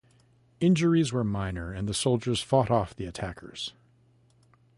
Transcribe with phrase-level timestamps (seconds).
[0.59, 3.73] Injuries were minor and the soldiers fought off the attackers.